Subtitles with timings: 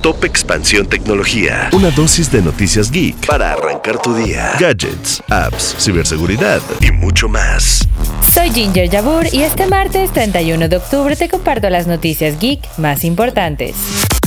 [0.00, 1.70] Top Expansión Tecnología.
[1.72, 4.52] Una dosis de noticias geek para arrancar tu día.
[4.56, 7.80] Gadgets, apps, ciberseguridad y mucho más.
[8.32, 13.02] Soy Ginger Yabur y este martes 31 de octubre te comparto las noticias geek más
[13.02, 13.74] importantes.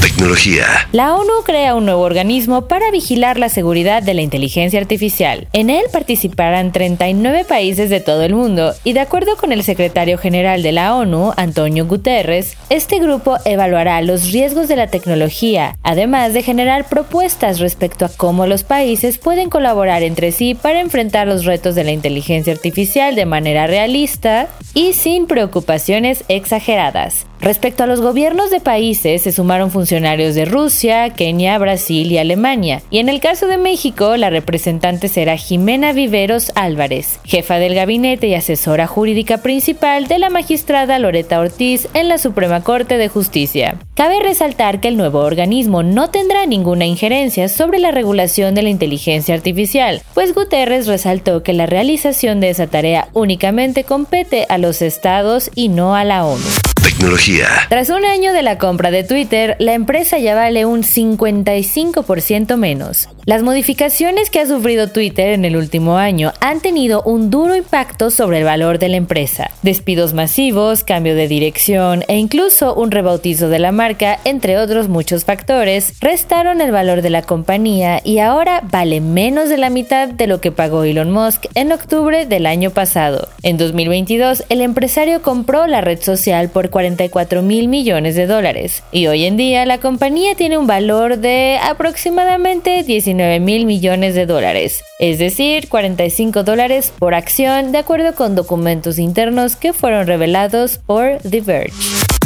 [0.00, 0.64] Tecnología.
[0.92, 5.46] La ONU crea un nuevo organismo para vigilar la seguridad de la inteligencia artificial.
[5.52, 10.16] En él participarán 39 países de todo el mundo y de acuerdo con el secretario
[10.16, 16.32] general de la ONU, Antonio Guterres, este grupo evaluará los riesgos de la tecnología, además
[16.32, 21.44] de generar propuestas respecto a cómo los países pueden colaborar entre sí para enfrentar los
[21.44, 27.26] retos de la inteligencia artificial de manera realista y sin preocupaciones exageradas.
[27.40, 32.80] Respecto a los gobiernos de países, se sumaron funcionarios de Rusia, Kenia, Brasil y Alemania.
[32.90, 38.28] Y en el caso de México, la representante será Jimena Viveros Álvarez, jefa del gabinete
[38.28, 43.78] y asesora jurídica principal de la magistrada Loreta Ortiz en la Suprema Corte de Justicia.
[43.96, 48.68] Cabe resaltar que el nuevo organismo no tendrá ninguna injerencia sobre la regulación de la
[48.68, 54.82] inteligencia artificial, pues Guterres resaltó que la realización de esa tarea únicamente compete a los
[54.82, 56.69] estados y no a la ONU.
[56.82, 57.46] Tecnología.
[57.68, 63.08] Tras un año de la compra de Twitter, la empresa ya vale un 55% menos.
[63.26, 68.10] Las modificaciones que ha sufrido Twitter en el último año han tenido un duro impacto
[68.10, 69.50] sobre el valor de la empresa.
[69.62, 75.26] Despidos masivos, cambio de dirección e incluso un rebautizo de la marca, entre otros muchos
[75.26, 80.26] factores, restaron el valor de la compañía y ahora vale menos de la mitad de
[80.26, 83.28] lo que pagó Elon Musk en octubre del año pasado.
[83.42, 89.06] En 2022, el empresario compró la red social por 44 mil millones de dólares y
[89.06, 94.82] hoy en día la compañía tiene un valor de aproximadamente 19 mil millones de dólares,
[94.98, 101.18] es decir, 45 dólares por acción de acuerdo con documentos internos que fueron revelados por
[101.18, 101.72] The Verge.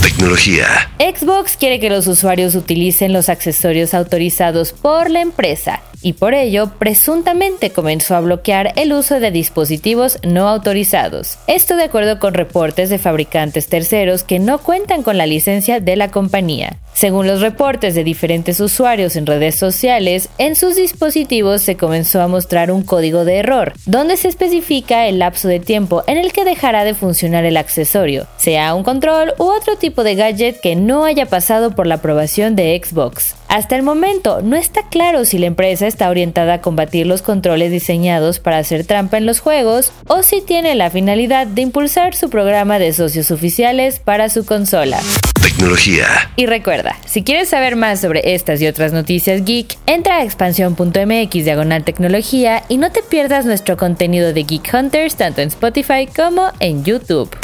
[0.03, 0.67] Tecnología.
[0.99, 6.71] Xbox quiere que los usuarios utilicen los accesorios autorizados por la empresa y por ello
[6.79, 11.39] presuntamente comenzó a bloquear el uso de dispositivos no autorizados.
[11.47, 15.97] Esto de acuerdo con reportes de fabricantes terceros que no cuentan con la licencia de
[15.97, 16.77] la compañía.
[16.93, 22.29] Según los reportes de diferentes usuarios en redes sociales, en sus dispositivos se comenzó a
[22.29, 26.45] mostrar un código de error, donde se especifica el lapso de tiempo en el que
[26.45, 31.05] dejará de funcionar el accesorio, sea un control u otro tipo de gadget que no
[31.05, 33.35] haya pasado por la aprobación de Xbox.
[33.49, 37.71] Hasta el momento no está claro si la empresa está orientada a combatir los controles
[37.71, 42.31] diseñados para hacer trampa en los juegos o si tiene la finalidad de impulsar su
[42.31, 45.01] programa de socios oficiales para su consola.
[45.45, 46.07] Tecnología.
[46.37, 51.33] Y recuerda, si quieres saber más sobre estas y otras noticias geek, entra a expansión.mx
[51.33, 56.51] diagonal tecnología y no te pierdas nuestro contenido de Geek Hunters tanto en Spotify como
[56.61, 57.37] en YouTube.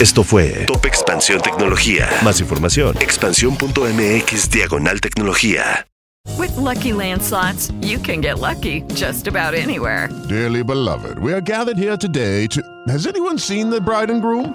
[0.00, 2.08] Esto fue Top Expansión Tecnología.
[2.22, 5.84] Más información, expansión.mx diagonal tecnología.
[6.38, 10.08] With Lucky Land slots, you can get lucky just about anywhere.
[10.28, 12.62] Dearly beloved, we are gathered here today to.
[12.86, 14.54] Has anyone seen the bride and groom?